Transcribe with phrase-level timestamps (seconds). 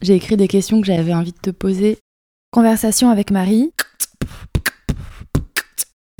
[0.00, 1.98] J'ai écrit des questions que j'avais envie de te poser.
[2.52, 3.72] Conversation avec Marie.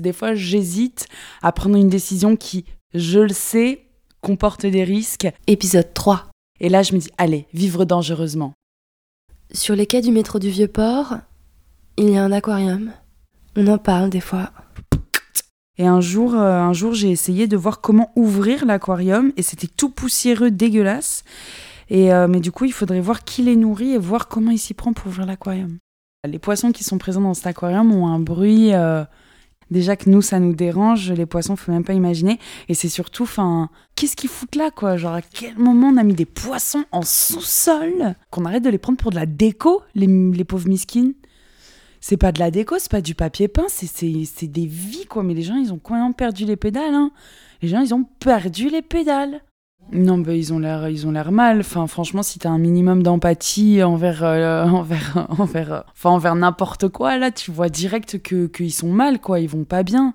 [0.01, 1.07] Des fois, j'hésite
[1.43, 3.87] à prendre une décision qui, je le sais,
[4.21, 5.29] comporte des risques.
[5.47, 6.27] Épisode 3.
[6.61, 8.53] Et là, je me dis, allez, vivre dangereusement.
[9.53, 11.19] Sur les quais du métro du Vieux-Port,
[11.97, 12.93] il y a un aquarium.
[13.57, 14.51] On en parle des fois.
[15.79, 19.69] Et un jour, euh, un jour j'ai essayé de voir comment ouvrir l'aquarium et c'était
[19.69, 21.23] tout poussiéreux, dégueulasse.
[21.93, 24.75] Euh, mais du coup, il faudrait voir qui les nourrit et voir comment il s'y
[24.75, 25.79] prend pour ouvrir l'aquarium.
[26.27, 28.75] Les poissons qui sont présents dans cet aquarium ont un bruit.
[28.75, 29.05] euh,
[29.71, 31.13] déjà que nous, ça nous dérange.
[31.13, 32.39] Les poissons, faut même pas imaginer.
[32.69, 34.97] Et c'est surtout, enfin, qu'est-ce qu'ils foutent là, quoi?
[34.97, 38.15] Genre, à quel moment on a mis des poissons en sous-sol?
[38.31, 41.15] Qu'on arrête de les prendre pour de la déco, les, pauvres miskines
[42.01, 45.25] c'est pas de la déco, c'est pas du papier peint, c'est- des vies, quoi.
[45.25, 47.11] Mais les gens, ils ont complètement perdu les pédales, hein.
[47.61, 49.41] Les gens, ils ont perdu les pédales.
[49.93, 51.61] Non, bah, ils ont l'air, ils ont l'air mal.
[51.61, 57.17] Enfin, franchement, si t'as un minimum d'empathie envers, euh, envers, envers, enfin, envers n'importe quoi,
[57.17, 59.41] là, tu vois direct que qu'ils sont mal, quoi.
[59.41, 60.15] Ils vont pas bien.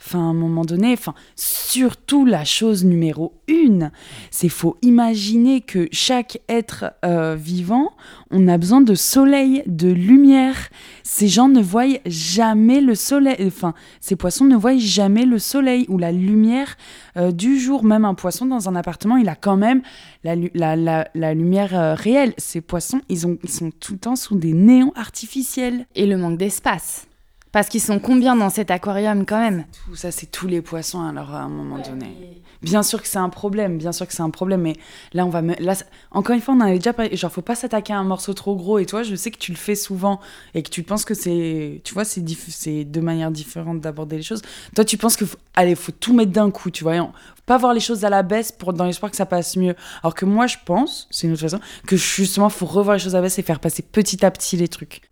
[0.00, 3.90] Enfin, à un moment donné, enfin, surtout la chose numéro une,
[4.30, 7.90] c'est faut imaginer que chaque être euh, vivant,
[8.30, 10.68] on a besoin de soleil, de lumière.
[11.02, 15.84] Ces gens ne voient jamais le soleil, enfin, ces poissons ne voient jamais le soleil
[15.88, 16.76] ou la lumière
[17.16, 17.82] euh, du jour.
[17.82, 19.82] Même un poisson dans un appartement, il a quand même
[20.22, 22.34] la, lu- la, la, la lumière euh, réelle.
[22.38, 25.86] Ces poissons, ils, ils sont tout le temps sous des néons artificiels.
[25.96, 27.07] Et le manque d'espace.
[27.52, 31.00] Parce qu'ils sont combien dans cet aquarium quand même Tout ça, c'est tous les poissons,
[31.02, 32.42] alors à un moment donné.
[32.60, 34.74] Bien sûr que c'est un problème, bien sûr que c'est un problème, mais
[35.12, 35.54] là, on va me...
[35.60, 35.74] là,
[36.10, 37.16] encore une fois, on en avait déjà parlé.
[37.16, 38.78] Genre, faut pas s'attaquer à un morceau trop gros.
[38.78, 40.20] Et toi, je sais que tu le fais souvent
[40.54, 44.16] et que tu penses que c'est, tu vois, c'est diff- c'est deux manières différentes d'aborder
[44.16, 44.42] les choses.
[44.74, 45.38] Toi, tu penses que, faut...
[45.54, 46.96] allez, faut tout mettre d'un coup, tu vois.
[46.96, 49.26] et on- Faut pas voir les choses à la baisse pour dans l'espoir que ça
[49.26, 49.74] passe mieux.
[50.02, 53.14] Alors que moi, je pense, c'est une autre façon, que justement, faut revoir les choses
[53.14, 55.02] à la baisse et faire passer petit à petit les trucs.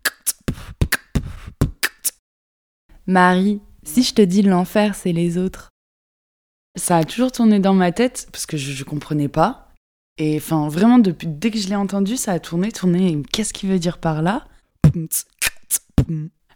[3.07, 5.69] Marie, si je te dis l'enfer, c'est les autres.
[6.75, 9.69] ça a toujours tourné dans ma tête parce que je, je comprenais pas.
[10.19, 13.21] Et enfin, vraiment, depuis dès que je l'ai entendu, ça a tourné, tourné.
[13.31, 14.45] Qu'est-ce qu'il veut dire par là?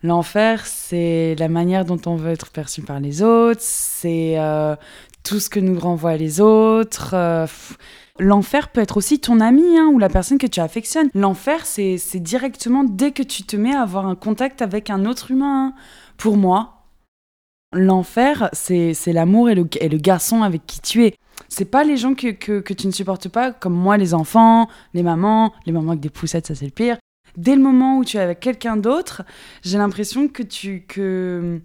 [0.03, 4.75] L'enfer, c'est la manière dont on veut être perçu par les autres, c'est euh,
[5.23, 7.13] tout ce que nous renvoient les autres.
[7.13, 7.45] euh.
[8.19, 11.09] L'enfer peut être aussi ton ami hein, ou la personne que tu affectionnes.
[11.13, 15.31] L'enfer, c'est directement dès que tu te mets à avoir un contact avec un autre
[15.31, 15.67] humain.
[15.67, 15.73] hein.
[16.17, 16.83] Pour moi,
[17.73, 21.15] l'enfer, c'est c'est l'amour et le, et le garçon avec qui tu es.
[21.49, 24.67] C'est pas les gens que, que, que tu ne supportes pas, comme moi, les enfants,
[24.93, 26.97] les mamans, les mamans avec des poussettes, ça c'est le pire.
[27.37, 29.23] Dès le moment où tu es avec quelqu'un d'autre,
[29.63, 31.61] j'ai l'impression que tu que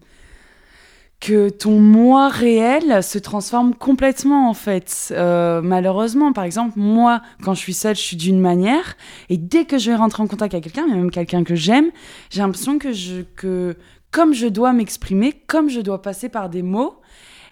[1.26, 5.08] que ton moi réel se transforme complètement en fait.
[5.10, 8.96] Euh, malheureusement, par exemple, moi, quand je suis seule, je suis d'une manière,
[9.28, 11.90] et dès que je vais rentrer en contact avec quelqu'un, même quelqu'un que j'aime,
[12.30, 13.76] j'ai l'impression que je que
[14.12, 16.94] comme je dois m'exprimer, comme je dois passer par des mots,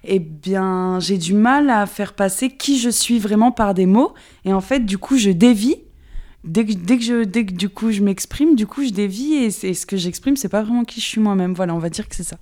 [0.04, 4.12] eh bien, j'ai du mal à faire passer qui je suis vraiment par des mots.
[4.44, 5.76] Et en fait, du coup, je dévie.
[6.44, 9.34] Dès que, dès que, je, dès que du coup, je m'exprime, du coup, je dévie.
[9.34, 11.54] Et, c'est- ce que j'exprime, c'est pas vraiment qui je suis moi-même.
[11.54, 12.36] Voilà, on va dire que c'est ça.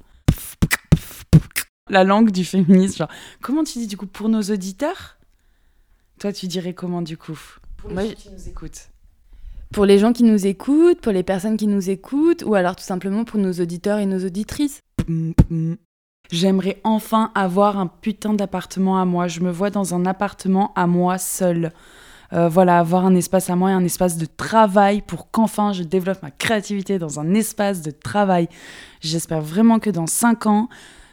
[1.92, 2.96] La langue du féminisme.
[2.96, 3.08] Genre,
[3.42, 5.18] comment tu dis, du coup, pour nos auditeurs?
[6.18, 7.38] Toi, tu dirais comment, du coup?
[7.76, 8.88] Pour les Moi, gens qui nous écoutent.
[9.72, 12.82] Pour les gens qui nous écoutent, pour les personnes qui nous écoutent, ou alors tout
[12.82, 14.80] simplement pour nos auditeurs et nos auditrices?
[16.30, 19.28] J'aimerais enfin avoir un putain d'appartement à moi.
[19.28, 21.72] Je me vois dans un appartement à moi seule.
[22.32, 25.82] Euh, voilà, avoir un espace à moi et un espace de travail pour qu'enfin je
[25.82, 28.48] développe ma créativité dans un espace de travail.
[29.00, 30.68] J'espère vraiment que dans 5 ans,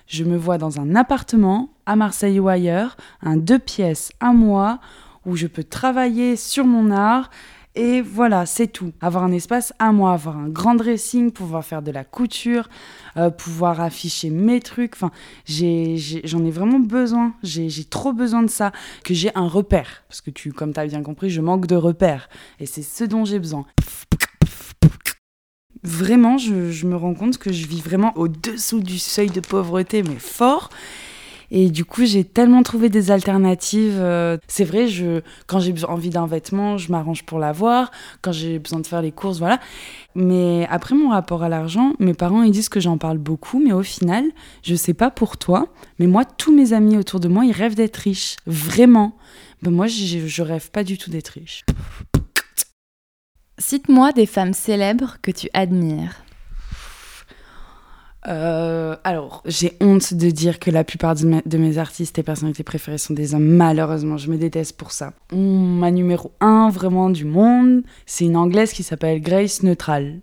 [0.10, 4.80] je me vois dans un appartement à Marseille ou ailleurs, un deux pièces à moi,
[5.26, 7.30] où je peux travailler sur mon art.
[7.76, 8.92] Et voilà, c'est tout.
[9.00, 12.68] Avoir un espace à moi, avoir un grand dressing, pouvoir faire de la couture,
[13.16, 14.96] euh, pouvoir afficher mes trucs.
[14.96, 15.12] Enfin,
[15.46, 17.34] j'en ai, vraiment besoin.
[17.44, 18.72] J'ai j'ai trop besoin de ça.
[19.04, 20.04] Que j'ai un repère.
[20.10, 22.28] Parce que, tu, comme tu as bien compris, je manque de repères.
[22.60, 23.66] Et c'est ce dont j'ai besoin.
[25.84, 30.20] Vraiment, je, me rends compte que je vis vraiment au-dessous du seuil de pauvreté, mais
[30.20, 30.70] fort.
[31.52, 33.98] Et du coup, j'ai tellement trouvé des alternatives.
[33.98, 37.92] euh, c'est vrai, je, quand j'ai envie d'un vêtement, je m'arrange pour l'avoir.
[38.22, 39.60] Quand j'ai besoin de faire les courses, voilà.
[40.16, 43.72] Mais après mon rapport à l'argent, mes parents ils disent que j'en parle beaucoup, mais
[43.74, 44.26] au final,
[44.64, 47.76] je sais pas pour toi, mais moi, tous mes amis autour de moi, ils rêvent
[47.76, 49.16] d'être riches, vraiment.
[49.62, 51.64] Ben moi, je, je rêve pas du tout d'être riche.
[53.60, 56.24] Cite-moi des femmes célèbres que tu admires.
[58.28, 62.98] Euh, alors, j'ai honte de dire que la plupart de mes, artistes et personnalités préférées
[62.98, 63.46] sont des hommes.
[63.46, 65.14] Malheureusement, je me déteste pour ça.
[65.34, 70.22] Ma numéro 1 vraiment du monde, c'est une anglaise qui s'appelle Grace Neutral.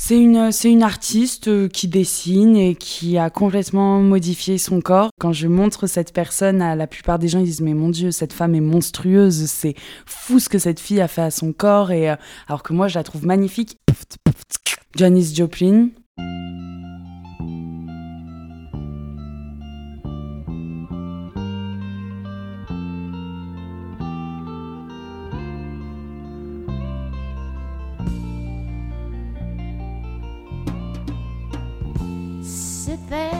[0.00, 5.10] C'est une, c'est une artiste euh, qui dessine et qui a complètement modifié son corps.
[5.18, 8.12] Quand je montre cette personne à la plupart des gens, ils disent mais mon dieu,
[8.12, 9.74] cette femme est monstrueuse, c'est
[10.06, 11.90] fou ce que cette fille a fait à son corps.
[11.90, 12.14] Et euh,
[12.46, 13.76] alors que moi, je la trouve magnifique.
[14.94, 15.88] Janis Joplin.
[33.08, 33.32] There.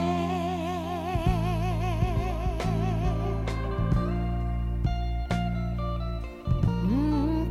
[6.83, 7.45] Mm?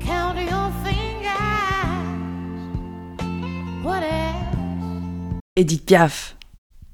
[5.56, 6.36] Edith Piaf.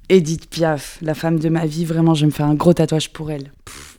[0.08, 3.12] Edith Piaf, la femme de ma vie, vraiment, je vais me faire un gros tatouage
[3.12, 3.52] pour elle.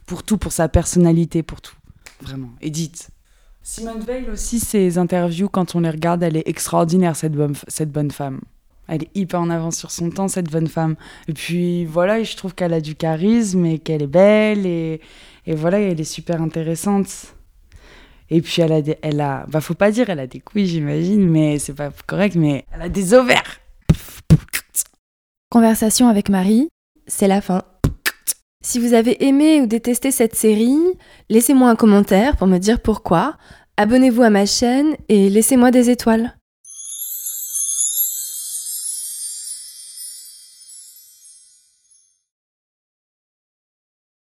[0.06, 1.76] Pour tout, pour sa personnalité, pour tout.
[2.22, 3.10] Vraiment, Edith.
[3.62, 8.42] Simone Veil aussi, ses interviews, quand on les regarde, elle est extraordinaire, cette bonne femme.
[8.88, 10.96] Elle est hyper en avance sur son temps, cette bonne femme.
[11.28, 15.02] Et puis voilà, je trouve qu'elle a du charisme et qu'elle est belle et,
[15.46, 17.36] et voilà, elle est super intéressante.
[18.30, 20.68] Et puis elle a des, elle a, bah faut pas dire, elle a des couilles,
[20.68, 23.60] j'imagine, mais c'est pas correct, mais elle a des ovaires.
[25.50, 26.70] Conversation avec Marie,
[27.08, 27.64] c'est la fin.
[28.64, 30.80] Si vous avez aimé ou détesté cette série,
[31.30, 33.38] laissez-moi un commentaire pour me dire pourquoi.
[33.78, 36.36] Abonnez-vous à ma chaîne et laissez-moi des étoiles.